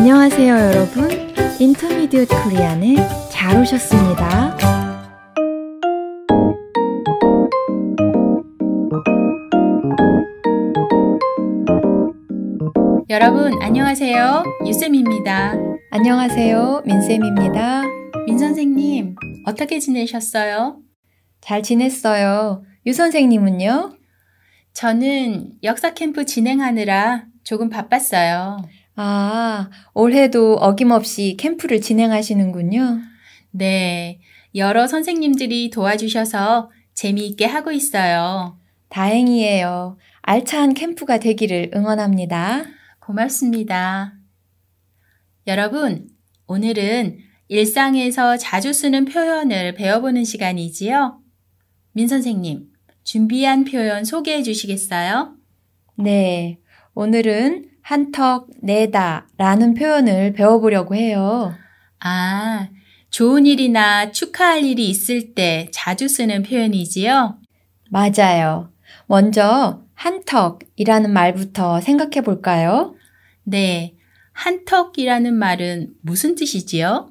안녕하세요, 0.00 0.54
여러분. 0.54 1.10
인터미디엇 1.60 2.26
코리안에 2.26 2.96
잘 3.30 3.60
오셨습니다. 3.60 4.56
여러분, 13.10 13.60
안녕하세요. 13.60 14.42
유쌤입니다. 14.66 15.52
안녕하세요, 15.90 16.84
민쌤입니다. 16.86 17.82
민 18.24 18.38
선생님, 18.38 19.16
어떻게 19.44 19.78
지내셨어요? 19.80 20.78
잘 21.42 21.62
지냈어요. 21.62 22.64
유 22.86 22.94
선생님은요? 22.94 23.92
저는 24.72 25.50
역사 25.62 25.92
캠프 25.92 26.24
진행하느라 26.24 27.26
조금 27.44 27.68
바빴어요. 27.68 28.62
아, 29.02 29.70
올해도 29.94 30.56
어김없이 30.56 31.38
캠프를 31.38 31.80
진행하시는군요. 31.80 33.00
네, 33.50 34.20
여러 34.54 34.86
선생님들이 34.86 35.70
도와주셔서 35.70 36.70
재미있게 36.92 37.46
하고 37.46 37.72
있어요. 37.72 38.58
다행이에요. 38.90 39.96
알찬 40.20 40.74
캠프가 40.74 41.18
되기를 41.18 41.70
응원합니다. 41.74 42.66
고맙습니다. 42.98 44.12
여러분, 45.46 46.06
오늘은 46.46 47.20
일상에서 47.48 48.36
자주 48.36 48.74
쓰는 48.74 49.06
표현을 49.06 49.76
배워보는 49.76 50.24
시간이지요? 50.24 51.22
민 51.92 52.06
선생님, 52.06 52.66
준비한 53.02 53.64
표현 53.64 54.04
소개해 54.04 54.42
주시겠어요? 54.42 55.36
네. 55.96 56.58
오늘은 56.92 57.69
한턱 57.82 58.48
내다 58.62 59.26
라는 59.36 59.74
표현을 59.74 60.32
배워보려고 60.32 60.94
해요. 60.94 61.54
아, 62.00 62.68
좋은 63.10 63.46
일이나 63.46 64.12
축하할 64.12 64.64
일이 64.64 64.88
있을 64.88 65.34
때 65.34 65.68
자주 65.72 66.08
쓰는 66.08 66.42
표현이지요? 66.42 67.38
맞아요. 67.90 68.70
먼저 69.06 69.82
한턱이라는 69.94 71.12
말부터 71.12 71.80
생각해 71.80 72.22
볼까요? 72.22 72.94
네. 73.42 73.96
한턱이라는 74.32 75.34
말은 75.34 75.94
무슨 76.02 76.34
뜻이지요? 76.34 77.10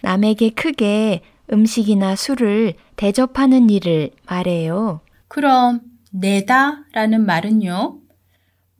남에게 0.00 0.50
크게 0.50 1.22
음식이나 1.52 2.16
술을 2.16 2.74
대접하는 2.96 3.68
일을 3.68 4.10
말해요. 4.26 5.00
그럼 5.28 5.80
내다 6.12 6.84
라는 6.92 7.26
말은요? 7.26 7.98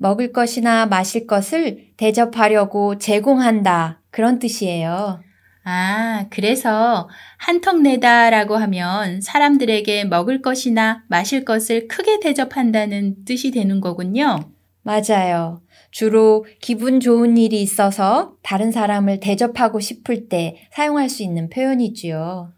먹을 0.03 0.33
것이나 0.33 0.85
마실 0.85 1.27
것을 1.27 1.93
대접하려고 1.97 2.99
제공한다. 2.99 4.03
그런 4.11 4.39
뜻이에요. 4.39 5.23
아, 5.65 6.27
그래서 6.31 7.09
한턱 7.39 7.83
내다라고 7.83 8.57
하면 8.57 9.21
사람들에게 9.21 10.07
먹을 10.07 10.43
것이나 10.43 11.05
마실 11.09 11.45
것을 11.45 11.87
크게 11.87 12.19
대접한다는 12.19 13.25
뜻이 13.25 13.53
되는 13.53 13.81
거군요. 13.81 14.41
맞아요. 14.83 15.63
주로 15.93 16.45
기분 16.61 16.99
좋은 16.99 17.37
일이 17.37 17.63
있어서 17.63 18.35
다른 18.43 18.73
사람을 18.73 19.21
대접하고 19.21 19.79
싶을 19.79 20.29
때 20.29 20.67
사용할 20.73 21.09
수 21.09 21.23
있는 21.23 21.49
표현이지요. 21.49 22.53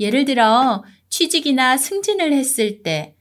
예를 0.00 0.24
들어 0.24 0.82
취직이나 1.08 1.76
승진을 1.76 2.32
했을 2.32 2.82
때 2.82 3.14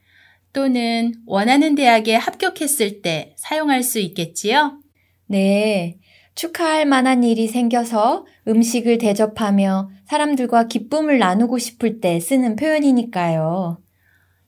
또는 0.53 1.13
원하는 1.25 1.75
대학에 1.75 2.15
합격했을 2.15 3.01
때 3.01 3.33
사용할 3.37 3.83
수 3.83 3.99
있겠지요? 3.99 4.79
네. 5.27 5.97
축하할 6.35 6.85
만한 6.85 7.23
일이 7.23 7.47
생겨서 7.47 8.25
음식을 8.47 8.97
대접하며 8.99 9.89
사람들과 10.05 10.67
기쁨을 10.67 11.19
나누고 11.19 11.57
싶을 11.57 11.99
때 11.99 12.19
쓰는 12.19 12.55
표현이니까요. 12.55 13.79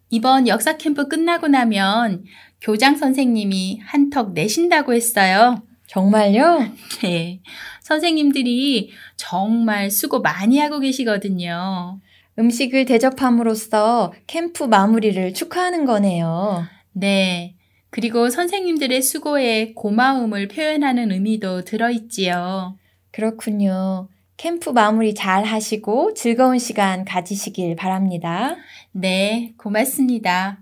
이번 0.09 0.47
역사 0.47 0.77
캠프 0.77 1.07
끝나고 1.07 1.47
나면 1.47 2.23
교장 2.61 2.95
선생님이 2.95 3.79
한턱 3.83 4.33
내신다고 4.33 4.93
했어요. 4.93 5.63
정말요? 5.87 6.69
네. 7.03 7.41
선생님들이 7.81 8.91
정말 9.17 9.91
수고 9.91 10.22
많이 10.22 10.59
하고 10.59 10.79
계시거든요. 10.79 11.99
음식을 12.38 12.85
대접함으로써 12.85 14.13
캠프 14.28 14.63
마무리를 14.63 15.34
축하하는 15.34 15.85
거네요. 15.85 16.66
네. 16.91 17.56
그리고 17.90 18.29
선생님들의 18.29 19.01
수고에 19.01 19.73
고마움을 19.73 20.50
표현하는 20.50 21.12
의미도 21.12 21.63
들어있지요. 21.63 22.78
그렇군요. 23.12 24.09
캠프 24.35 24.69
마무리 24.69 25.13
잘 25.13 25.46
하시고 25.46 26.13
즐거운 26.13 26.59
시간 26.59 27.06
가지시길 27.06 27.78
바랍니다. 27.78 28.57
네, 28.91 29.53
고맙습니다. 29.57 30.59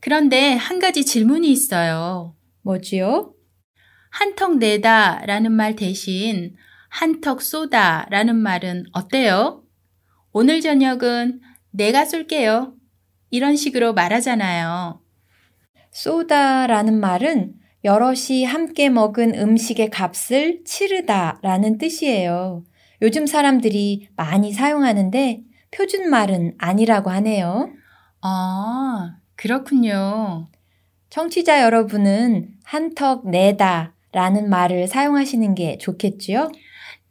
그런데 0.00 0.52
한 0.52 0.78
가지 0.80 1.06
질문이 1.06 1.50
있어요. 1.50 2.34
뭐지요? 2.60 3.32
한턱 4.10 4.58
내다 4.58 5.24
라는 5.24 5.50
말 5.52 5.76
대신 5.76 6.56
한턱 6.90 7.40
쏘다 7.40 8.06
라는 8.10 8.36
말은 8.36 8.84
어때요? 8.92 9.63
오늘 10.36 10.60
저녁은 10.60 11.40
내가 11.70 12.04
쏠게요. 12.04 12.74
이런 13.30 13.54
식으로 13.54 13.94
말하잖아요. 13.94 15.00
쏘다라는 15.92 16.98
말은 16.98 17.54
여럿이 17.84 18.42
함께 18.44 18.88
먹은 18.88 19.38
음식의 19.38 19.90
값을 19.90 20.64
치르다 20.64 21.38
라는 21.42 21.78
뜻이에요. 21.78 22.64
요즘 23.00 23.28
사람들이 23.28 24.08
많이 24.16 24.52
사용하는데 24.52 25.42
표준말은 25.70 26.56
아니라고 26.58 27.10
하네요. 27.10 27.70
아, 28.20 29.18
그렇군요. 29.36 30.48
청취자 31.10 31.62
여러분은 31.62 32.56
한턱 32.64 33.30
내다 33.30 33.94
라는 34.10 34.50
말을 34.50 34.88
사용하시는 34.88 35.54
게 35.54 35.78
좋겠지요? 35.78 36.50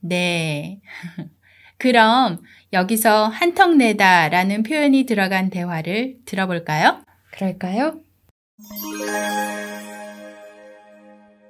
네. 0.02 0.82
그럼 1.78 2.40
여기서 2.72 3.28
한턱 3.28 3.76
내다 3.76 4.30
라는 4.30 4.64
표현이 4.64 5.06
들어간 5.06 5.50
대화를 5.50 6.18
들어볼까요? 6.26 7.02
그럴까요? 7.32 8.00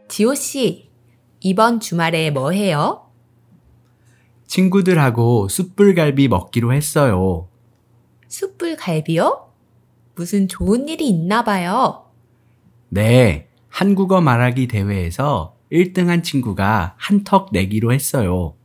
지호 0.08 0.36
씨, 0.36 0.90
이번 1.40 1.80
주말에 1.80 2.30
뭐 2.30 2.52
해요? 2.52 3.10
친구들하고 4.48 5.48
숯불갈비 5.48 6.28
먹기로 6.28 6.74
했어요. 6.74 7.50
숯불 8.28 8.76
갈비요? 8.76 9.52
무슨 10.16 10.48
좋은 10.48 10.88
일이 10.88 11.08
있나 11.08 11.44
봐요. 11.44 12.12
네, 12.90 13.48
한국어 13.70 14.22
말하기 14.22 14.68
대회에서 14.68 15.56
1등한 15.72 16.24
친구가 16.24 16.96
한턱 16.98 17.50
내기로 17.52 17.92
했어요. 17.92 18.56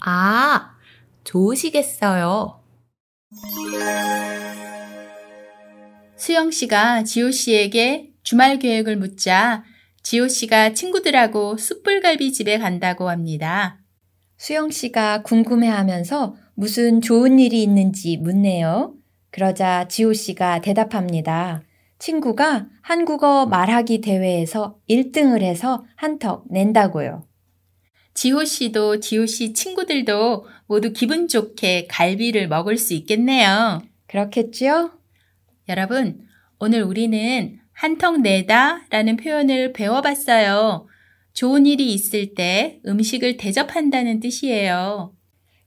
아, 0.00 0.70
좋으시겠어요. 1.30 2.60
수영 6.16 6.50
씨가 6.50 7.04
지호 7.04 7.30
씨에게 7.30 8.10
주말 8.22 8.58
계획을 8.58 8.96
묻자 8.96 9.62
지호 10.02 10.26
씨가 10.26 10.74
친구들하고 10.74 11.56
숯불갈비 11.56 12.32
집에 12.32 12.58
간다고 12.58 13.08
합니다. 13.08 13.78
수영 14.38 14.70
씨가 14.70 15.22
궁금해 15.22 15.68
하면서 15.68 16.34
무슨 16.54 17.00
좋은 17.00 17.38
일이 17.38 17.62
있는지 17.62 18.16
묻네요. 18.16 18.94
그러자 19.30 19.86
지호 19.86 20.12
씨가 20.12 20.60
대답합니다. 20.60 21.62
친구가 21.98 22.66
한국어 22.82 23.46
말하기 23.46 24.00
대회에서 24.00 24.78
1등을 24.88 25.42
해서 25.42 25.84
한턱 25.94 26.46
낸다고요. 26.50 27.29
지호 28.14 28.44
씨도 28.44 29.00
지호 29.00 29.26
씨 29.26 29.52
친구들도 29.52 30.46
모두 30.66 30.92
기분 30.92 31.28
좋게 31.28 31.86
갈비를 31.88 32.48
먹을 32.48 32.76
수 32.76 32.94
있겠네요. 32.94 33.82
그렇겠지요? 34.08 34.92
여러분, 35.68 36.26
오늘 36.58 36.82
우리는 36.82 37.58
한턱 37.72 38.20
내다 38.20 38.84
라는 38.90 39.16
표현을 39.16 39.72
배워봤어요. 39.72 40.86
좋은 41.32 41.64
일이 41.64 41.94
있을 41.94 42.34
때 42.34 42.80
음식을 42.86 43.36
대접한다는 43.36 44.20
뜻이에요. 44.20 45.14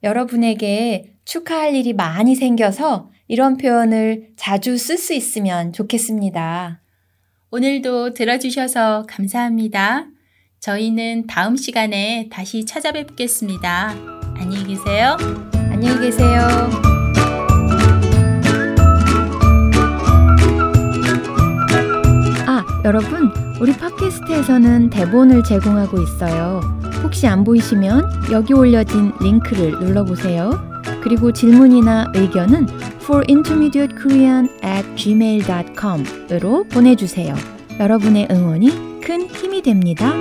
여러분에게 0.04 1.16
축하할 1.26 1.74
일이 1.74 1.94
많이 1.94 2.36
생겨서 2.36 3.10
이런 3.28 3.58
표현을 3.58 4.34
자주 4.36 4.78
쓸 4.78 4.98
수 4.98 5.14
있으면 5.14 5.72
좋겠습니다. 5.74 6.82
오늘도 7.50 8.14
들어주셔서 8.14 9.06
감사합니다. 9.08 10.08
저희는 10.64 11.28
다음 11.28 11.58
시간에 11.58 12.30
다시 12.32 12.64
찾아뵙겠습니다. 12.64 13.96
안녕히 14.38 14.66
계세요. 14.66 15.18
안녕히 15.54 16.00
계세요. 16.00 16.48
아, 22.48 22.64
여러분, 22.86 23.30
우리 23.60 23.74
팟캐스트에서는 23.74 24.90
대본을 24.90 25.44
제공하고 25.44 26.02
있어요. 26.02 26.62
혹시 27.04 27.28
안 27.28 27.44
보이시면 27.44 28.32
여기 28.32 28.54
올려진 28.54 29.12
링크를 29.20 29.72
눌러보세요. 29.72 30.82
그리고 31.02 31.34
질문이나 31.34 32.14
의견은 32.16 32.68
forintermediatekorean 33.02 34.48
at 34.64 34.96
gmail.com으로 34.96 36.64
보내주세요. 36.70 37.36
여러분의 37.82 38.30
응원이 38.32 38.93
큰 39.06 39.28
힘이 39.28 39.62
됩니다. 39.62 40.14